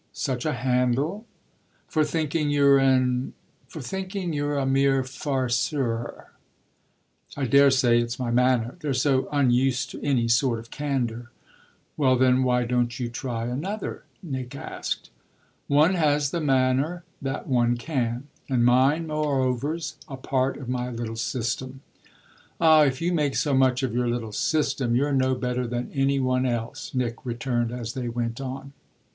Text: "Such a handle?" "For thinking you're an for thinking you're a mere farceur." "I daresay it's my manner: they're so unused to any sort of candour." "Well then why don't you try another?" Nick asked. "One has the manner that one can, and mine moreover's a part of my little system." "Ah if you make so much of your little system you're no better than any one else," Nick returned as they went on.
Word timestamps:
"Such 0.13 0.47
a 0.47 0.53
handle?" 0.53 1.27
"For 1.87 2.03
thinking 2.03 2.49
you're 2.49 2.79
an 2.79 3.33
for 3.67 3.81
thinking 3.83 4.33
you're 4.33 4.57
a 4.57 4.65
mere 4.65 5.03
farceur." 5.03 6.25
"I 7.37 7.45
daresay 7.45 8.01
it's 8.01 8.17
my 8.17 8.31
manner: 8.31 8.77
they're 8.79 8.95
so 8.95 9.29
unused 9.31 9.91
to 9.91 10.03
any 10.03 10.27
sort 10.27 10.57
of 10.57 10.71
candour." 10.71 11.29
"Well 11.97 12.15
then 12.15 12.41
why 12.41 12.65
don't 12.65 12.99
you 12.99 13.09
try 13.09 13.45
another?" 13.45 14.03
Nick 14.23 14.55
asked. 14.55 15.11
"One 15.67 15.93
has 15.93 16.31
the 16.31 16.41
manner 16.41 17.03
that 17.21 17.45
one 17.45 17.77
can, 17.77 18.27
and 18.49 18.65
mine 18.65 19.05
moreover's 19.05 19.97
a 20.07 20.17
part 20.17 20.57
of 20.57 20.67
my 20.67 20.89
little 20.89 21.15
system." 21.15 21.81
"Ah 22.59 22.85
if 22.85 23.03
you 23.03 23.13
make 23.13 23.35
so 23.35 23.53
much 23.53 23.83
of 23.83 23.93
your 23.93 24.07
little 24.07 24.33
system 24.33 24.95
you're 24.95 25.13
no 25.13 25.35
better 25.35 25.67
than 25.67 25.91
any 25.93 26.19
one 26.19 26.47
else," 26.47 26.91
Nick 26.95 27.23
returned 27.23 27.71
as 27.71 27.93
they 27.93 28.09
went 28.09 28.41
on. 28.41 28.73